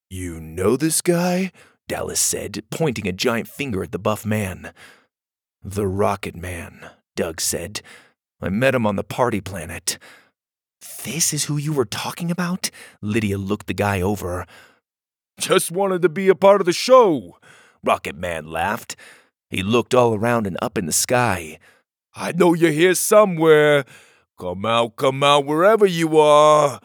[0.09, 1.51] You know this guy?
[1.87, 4.73] Dallas said, pointing a giant finger at the buff man.
[5.63, 6.89] The Rocket Man,
[7.20, 7.82] Doug said.
[8.41, 9.97] I met him on the party planet.
[11.03, 12.72] This is who you were talking about?
[13.01, 14.45] Lydia looked the guy over.
[15.38, 17.38] Just wanted to be a part of the show.
[17.84, 18.95] Rocket Man laughed.
[19.49, 21.59] He looked all around and up in the sky.
[22.15, 23.84] I know you're here somewhere.
[24.39, 26.80] Come out, come out, wherever you are.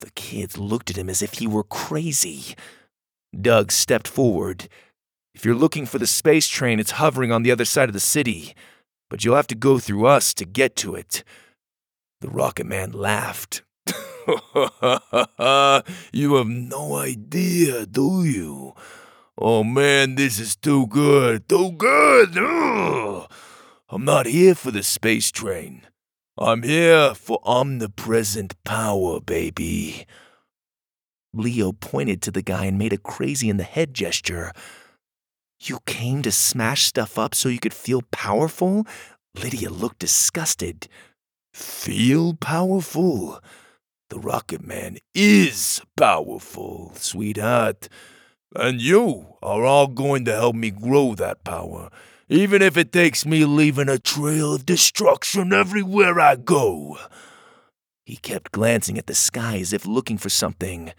[0.00, 2.54] The kids looked at him as if he were crazy.
[3.34, 4.68] Doug stepped forward.
[5.34, 8.00] If you're looking for the space train, it's hovering on the other side of the
[8.00, 8.54] city,
[9.12, 11.22] but you'll have to go through us to get to it.
[12.22, 13.60] The Rocket Man laughed.
[16.14, 18.72] you have no idea, do you?
[19.36, 22.38] Oh man, this is too good, too good.
[22.38, 23.30] Ugh.
[23.90, 25.82] I'm not here for the space train.
[26.38, 30.06] I'm here for omnipresent power, baby.
[31.34, 34.52] Leo pointed to the guy and made a crazy in the head gesture.
[35.64, 38.84] You came to smash stuff up so you could feel powerful?
[39.40, 40.88] Lydia looked disgusted.
[41.54, 43.40] Feel powerful?
[44.10, 47.88] The Rocket Man is powerful, sweetheart.
[48.56, 51.90] And you are all going to help me grow that power,
[52.28, 56.98] even if it takes me leaving a trail of destruction everywhere I go.
[58.04, 60.92] He kept glancing at the sky as if looking for something.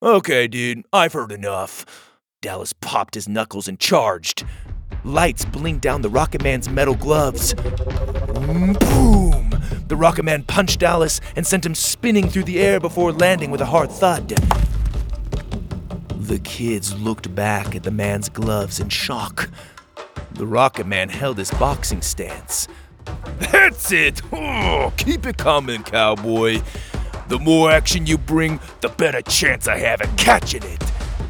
[0.00, 2.13] Okay, dude, I've heard enough.
[2.44, 4.44] Dallas popped his knuckles and charged.
[5.02, 7.54] Lights blinked down the Rocket Man's metal gloves.
[7.54, 9.80] Mm, boom!
[9.88, 13.62] The Rocket Man punched Dallas and sent him spinning through the air before landing with
[13.62, 14.28] a hard thud.
[16.18, 19.48] The kids looked back at the man's gloves in shock.
[20.32, 22.68] The Rocket Man held his boxing stance.
[23.38, 24.20] That's it!
[24.34, 26.60] Oh, keep it coming, cowboy.
[27.28, 30.82] The more action you bring, the better chance I have at catching it.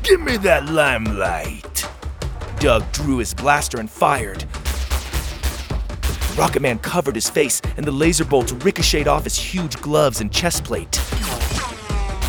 [0.05, 1.89] Give me that limelight.
[2.61, 4.45] Doug drew his blaster and fired.
[6.37, 10.31] Rocket Man covered his face, and the laser bolts ricocheted off his huge gloves and
[10.31, 10.99] chest plate.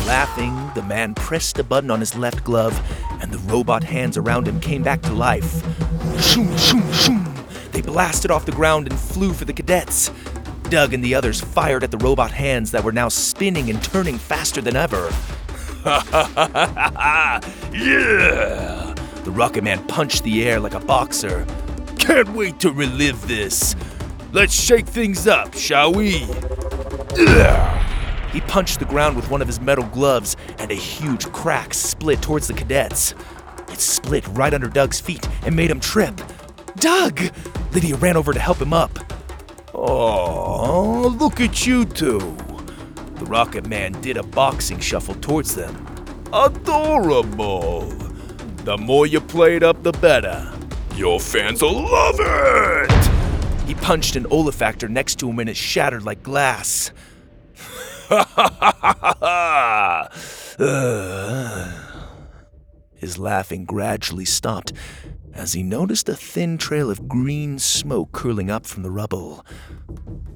[0.06, 2.74] Laughing, the man pressed a button on his left glove,
[3.20, 5.62] and the robot hands around him came back to life.
[6.16, 7.72] Shoom, shoom, shoom.
[7.72, 10.10] They blasted off the ground and flew for the cadets.
[10.70, 14.16] Doug and the others fired at the robot hands that were now spinning and turning
[14.16, 15.12] faster than ever.
[17.72, 18.92] yeah!
[19.22, 21.46] The Rocket Man punched the air like a boxer.
[21.96, 23.76] Can't wait to relive this.
[24.32, 26.26] Let's shake things up, shall we?
[27.20, 28.32] Ugh.
[28.32, 32.20] He punched the ground with one of his metal gloves, and a huge crack split
[32.20, 33.14] towards the cadets.
[33.68, 36.20] It split right under Doug's feet and made him trip.
[36.78, 37.20] Doug!
[37.72, 38.98] Lydia ran over to help him up.
[39.72, 42.36] Oh, look at you two.
[43.18, 45.74] The Rocket Man did a boxing shuffle towards them.
[46.32, 47.82] Adorable.
[48.64, 50.52] The more you play it up, the better.
[50.94, 53.66] Your fans will love it!
[53.66, 56.90] He punched an olfactor next to him and it shattered like glass.
[62.94, 64.72] His laughing gradually stopped
[65.36, 69.44] as he noticed a thin trail of green smoke curling up from the rubble.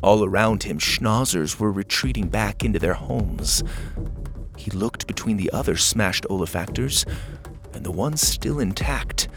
[0.02, 3.62] All around him, schnauzers were retreating back into their homes.
[4.56, 7.06] He looked between the other smashed olfactors
[7.72, 9.28] and the ones still intact.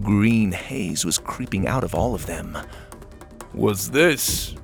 [0.00, 2.56] Green haze was creeping out of all of them.
[3.54, 4.54] Was this?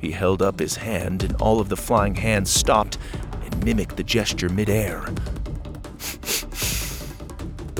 [0.00, 2.98] He held up his hand, and all of the flying hands stopped
[3.44, 5.04] and mimicked the gesture midair.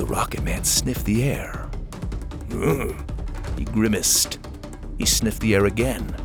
[0.07, 1.69] Rocket Man sniffed the air.
[3.57, 4.39] He grimaced.
[4.97, 6.15] He sniffed the air again.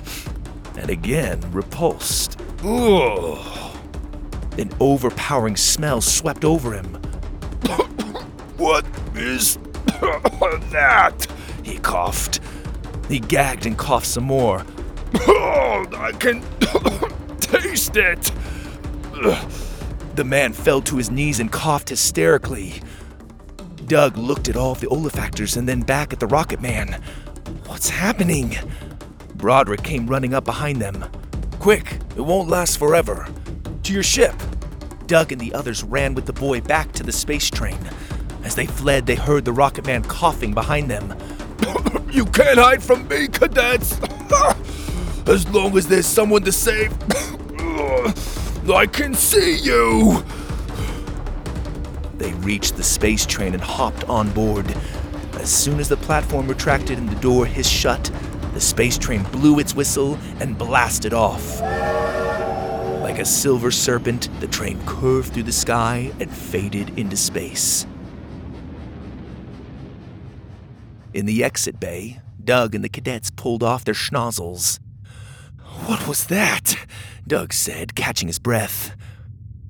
[0.78, 2.40] and again, repulsed.
[2.64, 3.76] Ugh.
[4.58, 6.86] An overpowering smell swept over him.
[8.56, 9.58] what is
[10.70, 11.26] that?
[11.64, 12.40] He coughed.
[13.08, 14.64] He gagged and coughed some more.
[15.14, 16.42] I can
[17.40, 18.30] taste it.
[20.14, 22.80] The man fell to his knees and coughed hysterically.
[23.88, 27.00] Doug looked at all the olfactors and then back at the Rocket Man.
[27.64, 28.54] What's happening?
[29.36, 31.06] Broderick came running up behind them.
[31.58, 33.26] Quick, it won't last forever.
[33.84, 34.34] To your ship.
[35.06, 37.78] Doug and the others ran with the boy back to the space train.
[38.44, 41.16] As they fled, they heard the Rocket Man coughing behind them.
[42.10, 43.98] you can't hide from me, cadets!
[45.26, 46.92] as long as there's someone to save,
[48.70, 50.22] I can see you!
[52.18, 54.74] They reached the space train and hopped on board.
[55.34, 58.10] As soon as the platform retracted and the door hissed shut,
[58.54, 61.60] the space train blew its whistle and blasted off.
[63.00, 67.86] Like a silver serpent, the train curved through the sky and faded into space.
[71.14, 74.80] In the exit bay, Doug and the cadets pulled off their schnozzles.
[75.86, 76.74] What was that?
[77.26, 78.96] Doug said, catching his breath.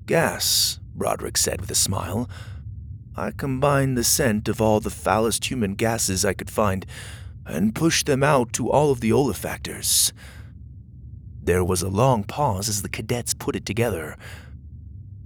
[0.07, 2.29] Gas, Broderick said with a smile.
[3.17, 6.85] I combined the scent of all the foulest human gases I could find
[7.47, 10.13] and pushed them out to all of the olfactors.
[11.43, 14.17] There was a long pause as the cadets put it together.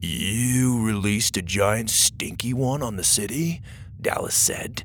[0.01, 3.61] You released a giant stinky one on the city?
[4.01, 4.85] Dallas said.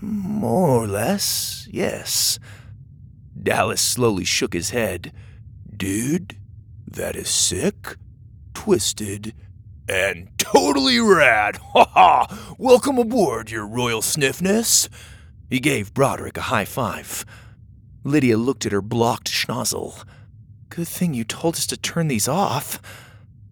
[0.00, 2.38] More or less, yes.
[3.40, 5.12] Dallas slowly shook his head.
[5.76, 6.36] Dude,
[6.86, 7.96] that is sick,
[8.54, 9.34] twisted,
[9.90, 11.58] and totally rad.
[11.72, 12.54] Ha ha!
[12.58, 14.88] Welcome aboard, your royal sniffness.
[15.48, 17.24] He gave Broderick a high five.
[18.02, 20.04] Lydia looked at her blocked schnozzle.
[20.68, 22.80] Good thing you told us to turn these off.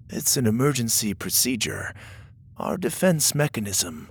[0.09, 1.95] It's an emergency procedure,
[2.57, 4.09] our defense mechanism.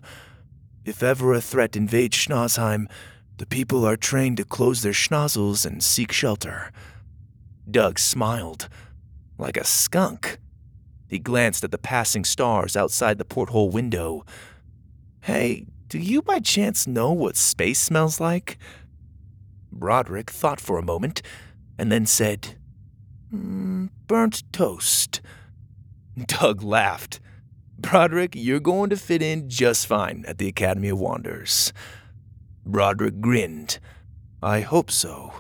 [0.86, 2.90] If ever a threat invades Schnauzheim,
[3.38, 6.72] the people are trained to close their schnozzles and seek shelter.
[7.70, 8.70] Doug smiled,
[9.38, 10.40] like a skunk.
[11.08, 14.26] He glanced at the passing stars outside the porthole window.
[15.22, 18.58] Hey, do you by chance know what space smells like?
[19.72, 21.22] Broderick thought for a moment
[21.78, 22.55] and then said,
[23.34, 25.22] "Mm, Burnt toast.
[26.26, 27.20] Doug laughed.
[27.78, 31.72] Broderick, you're going to fit in just fine at the Academy of Wonders.
[32.66, 33.80] Broderick grinned.
[34.41, 35.34] I hope so.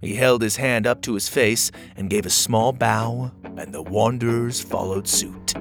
[0.00, 3.82] He held his hand up to his face and gave a small bow, and the
[3.82, 5.54] Wanderers followed suit.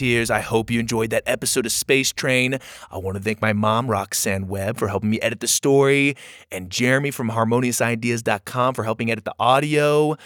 [0.00, 2.58] Rocketeers, I hope you enjoyed that episode of Space Train.
[2.90, 6.16] I want to thank my mom, Roxanne Webb, for helping me edit the story,
[6.50, 10.16] and Jeremy from HarmoniousIdeas.com for helping edit the audio.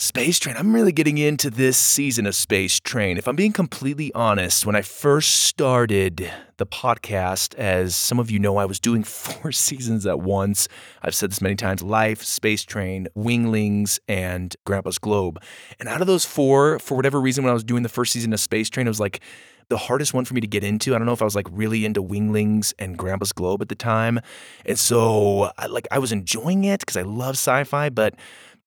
[0.00, 3.18] Space Train, I'm really getting into this season of Space Train.
[3.18, 8.38] If I'm being completely honest, when I first started the podcast, as some of you
[8.38, 10.68] know, I was doing four seasons at once.
[11.02, 15.42] I've said this many times Life, Space Train, Winglings, and Grandpa's Globe.
[15.80, 18.32] And out of those four, for whatever reason, when I was doing the first season
[18.32, 19.20] of Space Train, it was like,
[19.68, 20.94] the hardest one for me to get into.
[20.94, 23.74] I don't know if I was like really into Winglings and Grandpa's Globe at the
[23.74, 24.18] time.
[24.64, 28.14] And so I like I was enjoying it because I love sci-fi, but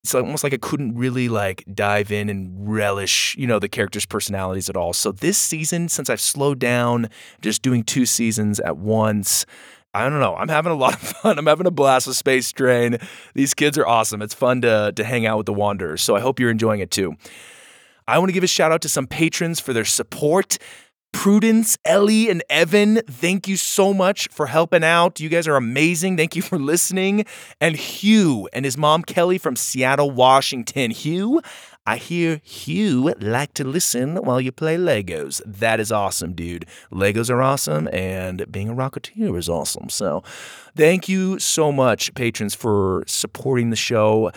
[0.02, 4.04] it's almost like I couldn't really like dive in and relish, you know, the characters'
[4.04, 4.92] personalities at all.
[4.92, 7.08] So this season, since I've slowed down,
[7.40, 9.46] just doing two seasons at once,
[9.94, 10.34] I don't know.
[10.34, 11.38] I'm having a lot of fun.
[11.38, 12.98] I'm having a blast with Space Train.
[13.34, 14.22] These kids are awesome.
[14.22, 16.02] It's fun to to hang out with the Wanderers.
[16.02, 17.14] So I hope you're enjoying it too.
[18.08, 20.58] I want to give a shout out to some patrons for their support.
[21.12, 25.20] Prudence, Ellie, and Evan, thank you so much for helping out.
[25.20, 26.16] You guys are amazing.
[26.16, 27.24] Thank you for listening.
[27.60, 30.90] And Hugh and his mom Kelly from Seattle, Washington.
[30.90, 31.40] Hugh,
[31.86, 35.40] I hear you like to listen while you play Legos.
[35.46, 36.66] That is awesome, dude.
[36.90, 39.88] Legos are awesome, and being a Rocketeer is awesome.
[39.90, 40.22] So,
[40.76, 44.30] thank you so much, patrons, for supporting the show.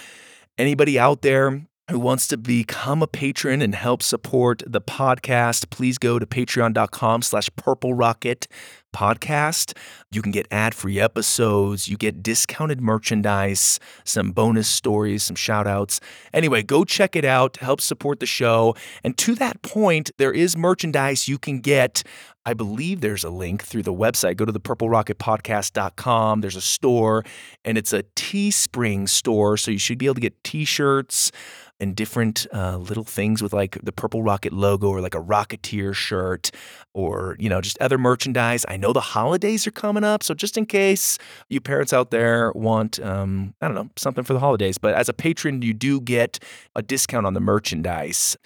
[0.58, 5.98] Anybody out there who wants to become a patron and help support the podcast, please
[5.98, 8.48] go to patreon.com slash purple rocket
[8.96, 9.78] podcast.
[10.12, 16.00] You can get ad-free episodes, you get discounted merchandise, some bonus stories, some shout outs.
[16.34, 18.76] Anyway, go check it out, help support the show.
[19.04, 22.04] And to that point, there is merchandise you can get
[22.48, 24.38] I believe there's a link through the website.
[24.38, 26.42] Go to the purplerocketpodcast.com.
[26.42, 27.24] There's a store
[27.64, 29.58] and it's a Teespring store.
[29.58, 31.32] So you should be able to get t shirts
[31.80, 35.94] and different uh, little things with like the Purple Rocket logo or like a Rocketeer
[35.94, 36.52] shirt
[36.94, 38.64] or, you know, just other merchandise.
[38.70, 40.24] I know the holidays are coming up.
[40.24, 41.18] So just in case
[41.50, 45.10] you parents out there want, um, I don't know, something for the holidays, but as
[45.10, 46.40] a patron, you do get
[46.76, 48.38] a discount on the merchandise.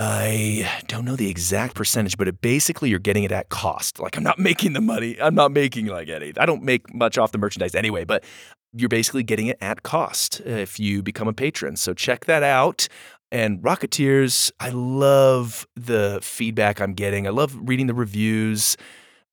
[0.00, 4.00] I don't know the exact percentage, but it basically you're getting it at cost.
[4.00, 5.20] Like I'm not making the money.
[5.20, 6.32] I'm not making like any.
[6.36, 8.24] I don't make much off the merchandise anyway, but
[8.72, 11.76] you're basically getting it at cost if you become a patron.
[11.76, 12.88] So check that out.
[13.30, 17.26] And Rocketeers, I love the feedback I'm getting.
[17.26, 18.76] I love reading the reviews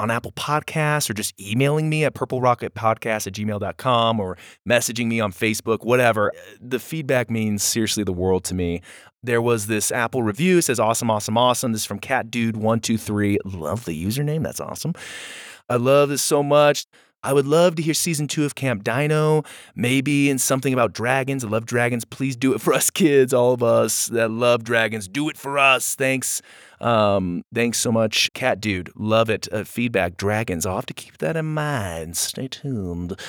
[0.01, 4.35] on Apple Podcasts or just emailing me at purplerocketpodcast at gmail.com or
[4.67, 6.31] messaging me on Facebook, whatever.
[6.35, 8.81] Uh, the feedback means seriously the world to me.
[9.21, 11.71] There was this Apple review says awesome, awesome, awesome.
[11.71, 13.37] This is from Cat Dude one two three.
[13.45, 14.43] Love the username.
[14.43, 14.93] That's awesome.
[15.69, 16.87] I love this so much.
[17.23, 19.43] I would love to hear season two of Camp Dino,
[19.75, 21.45] maybe in something about dragons.
[21.45, 22.03] I love dragons.
[22.03, 25.07] Please do it for us kids, all of us that love dragons.
[25.07, 25.93] Do it for us.
[25.93, 26.41] Thanks.
[26.81, 28.91] Um, thanks so much, Cat Dude.
[28.95, 29.47] Love it.
[29.51, 30.65] Uh, feedback, dragons.
[30.65, 32.17] I'll have to keep that in mind.
[32.17, 33.19] Stay tuned.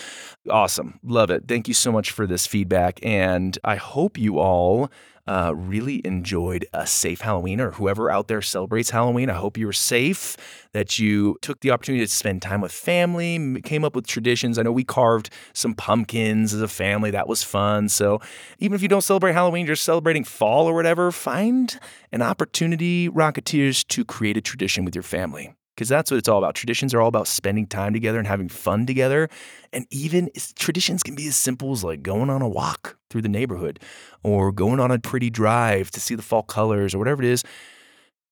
[0.51, 0.99] Awesome.
[1.05, 1.45] Love it.
[1.47, 2.99] Thank you so much for this feedback.
[3.03, 4.91] And I hope you all
[5.27, 9.31] uh, really enjoyed a safe Halloween or whoever out there celebrates Halloween.
[9.31, 10.37] I hope you were safe,
[10.73, 14.59] that you took the opportunity to spend time with family, came up with traditions.
[14.59, 17.11] I know we carved some pumpkins as a family.
[17.11, 17.89] That was fun.
[17.89, 18.21] So
[18.59, 21.79] even if you don't celebrate Halloween, you're celebrating fall or whatever, find
[22.11, 26.39] an opportunity, Rocketeers, to create a tradition with your family because that's what it's all
[26.39, 26.55] about.
[26.55, 29.29] Traditions are all about spending time together and having fun together.
[29.73, 33.29] And even traditions can be as simple as like going on a walk through the
[33.29, 33.81] neighborhood
[34.23, 37.43] or going on a pretty drive to see the fall colors or whatever it is.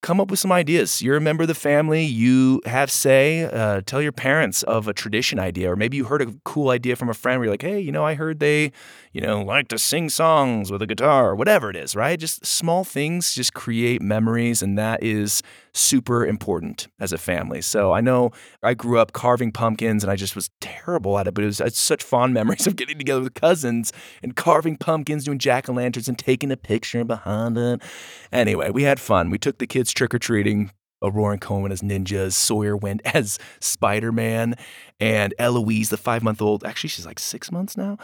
[0.02, 1.02] Come up with some ideas.
[1.02, 2.04] You're a member of the family.
[2.06, 3.42] You have say.
[3.44, 6.96] Uh, tell your parents of a tradition idea, or maybe you heard a cool idea
[6.96, 8.72] from a friend where you're like, "Hey, you know, I heard they,
[9.12, 12.18] you know, like to sing songs with a guitar, or whatever it is." Right?
[12.18, 15.42] Just small things just create memories, and that is
[15.72, 17.60] super important as a family.
[17.60, 18.30] So I know
[18.62, 21.60] I grew up carving pumpkins and I just was terrible at it, but it was,
[21.74, 23.92] such fond memories of getting together with cousins
[24.22, 27.80] and carving pumpkins, doing jack o' lanterns, and taking a picture behind it.
[28.32, 29.30] Anyway, we had fun.
[29.30, 30.70] We took the kids trick or treating.
[31.02, 34.54] Aurora and Cohen as ninjas, Sawyer went as Spider Man,
[34.98, 37.96] and Eloise, the five month old, actually, she's like six months now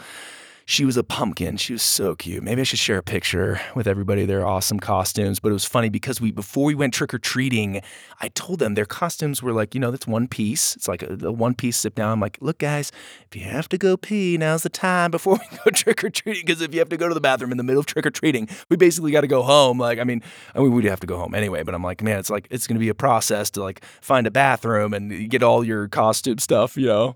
[0.69, 1.55] she was a pumpkin.
[1.55, 2.43] She was so cute.
[2.43, 4.25] Maybe I should share a picture with everybody.
[4.25, 5.39] Their awesome costumes.
[5.39, 7.81] But it was funny because we before we went trick or treating,
[8.19, 10.75] I told them their costumes were like, you know, that's one piece.
[10.75, 12.11] It's like a, a one piece sit down.
[12.11, 12.91] I'm like, look, guys,
[13.31, 16.45] if you have to go pee, now's the time before we go trick or treating.
[16.45, 18.11] Because if you have to go to the bathroom in the middle of trick or
[18.11, 19.79] treating, we basically got to go home.
[19.79, 20.21] Like, I mean,
[20.53, 21.63] I mean, we'd have to go home anyway.
[21.63, 24.27] But I'm like, man, it's like it's going to be a process to like find
[24.27, 27.15] a bathroom and get all your costume stuff, you know.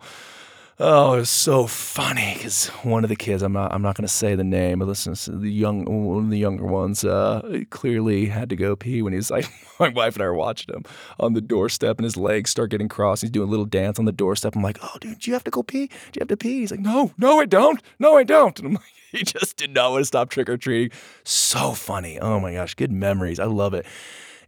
[0.79, 4.07] Oh, it was so funny because one of the kids, I'm not, I'm not going
[4.07, 8.25] to say the name, but listen, the young, one of the younger ones, uh, clearly
[8.25, 9.45] had to go pee when he was like,
[9.79, 10.83] my wife and I were watching him
[11.19, 13.21] on the doorstep, and his legs start getting crossed.
[13.21, 14.55] He's doing a little dance on the doorstep.
[14.55, 15.87] I'm like, oh, dude, do you have to go pee?
[15.87, 16.61] Do you have to pee?
[16.61, 18.57] He's like, no, no, I don't, no, I don't.
[18.57, 20.97] And I'm like, he just did not want to stop trick or treating.
[21.23, 22.17] So funny.
[22.17, 23.39] Oh my gosh, good memories.
[23.39, 23.85] I love it.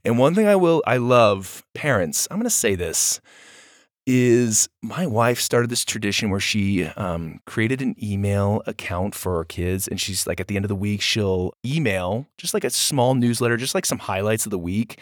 [0.04, 2.28] And one thing I will, I love parents.
[2.32, 3.22] I'm going to say this
[4.06, 9.46] is my wife started this tradition where she um, created an email account for her
[9.46, 9.88] kids.
[9.88, 13.16] And she's like, at the end of the week, she'll email just like a small
[13.16, 15.00] newsletter, just like some highlights of the week.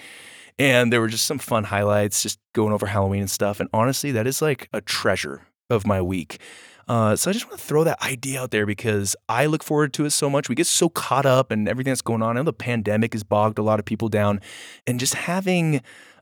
[0.60, 3.60] And there were just some fun highlights, just going over Halloween and stuff.
[3.60, 6.40] And honestly, that is like a treasure of my week.
[6.88, 9.94] Uh, so I just want to throw that idea out there because I look forward
[9.94, 10.50] to it so much.
[10.50, 12.32] We get so caught up in everything that's going on.
[12.38, 14.42] I know the pandemic has bogged a lot of people down,
[14.86, 15.82] and just having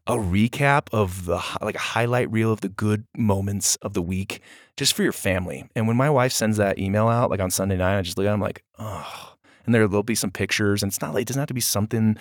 [0.10, 4.42] a recap of the like a highlight reel of the good moments of the week
[4.76, 5.70] just for your family.
[5.76, 8.26] And when my wife sends that email out like on Sunday night, I just look
[8.26, 9.36] at it, I'm like, oh,
[9.66, 11.62] and there, there'll be some pictures, and it's not like it doesn't have to be
[11.62, 12.18] something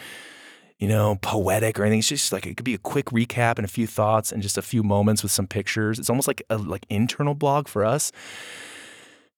[0.79, 1.99] you know, poetic or anything.
[1.99, 4.57] It's just like it could be a quick recap and a few thoughts and just
[4.57, 5.99] a few moments with some pictures.
[5.99, 8.13] It's almost like a like internal blog for us.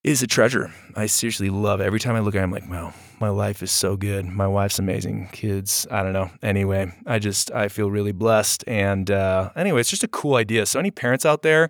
[0.03, 0.73] Is a treasure.
[0.97, 1.85] I seriously love it.
[1.85, 4.25] Every time I look at it, I'm like, wow, my life is so good.
[4.25, 5.29] My wife's amazing.
[5.31, 6.31] Kids, I don't know.
[6.43, 8.65] Anyway, I just I feel really blessed.
[8.67, 10.65] And uh, anyway, it's just a cool idea.
[10.65, 11.69] So any parents out there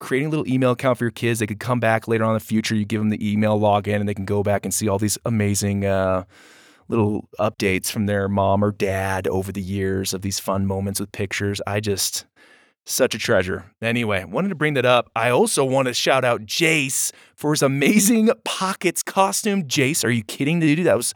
[0.00, 2.34] creating a little email account for your kids, they could come back later on in
[2.34, 2.74] the future.
[2.74, 5.16] You give them the email login, and they can go back and see all these
[5.24, 5.86] amazing.
[5.86, 6.24] Uh,
[6.88, 11.10] little updates from their mom or dad over the years of these fun moments with
[11.12, 11.58] pictures.
[11.66, 12.26] I just,
[12.84, 13.72] such a treasure.
[13.80, 15.10] Anyway, wanted to bring that up.
[15.14, 19.64] I also want to shout out Jace for his amazing Pockets costume.
[19.64, 20.86] Jace, are you kidding, dude?
[20.86, 21.14] That was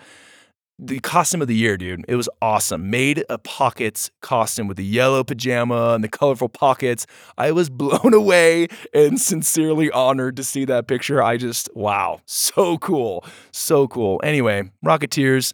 [0.78, 2.04] the costume of the year, dude.
[2.06, 2.90] It was awesome.
[2.90, 7.06] Made a pockets costume with the yellow pajama and the colorful pockets.
[7.38, 11.22] I was blown away and sincerely honored to see that picture.
[11.22, 13.24] I just, wow, so cool.
[13.52, 14.20] So cool.
[14.22, 15.52] Anyway, Rocketeers,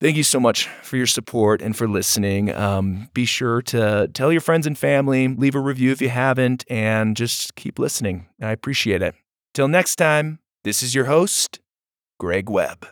[0.00, 2.54] thank you so much for your support and for listening.
[2.54, 6.64] Um, be sure to tell your friends and family, leave a review if you haven't,
[6.68, 8.26] and just keep listening.
[8.40, 9.14] I appreciate it.
[9.52, 11.60] Till next time, this is your host,
[12.18, 12.86] Greg Webb.